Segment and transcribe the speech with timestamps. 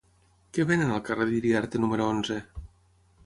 [0.57, 2.39] Què venen al carrer d'Iriarte número onze?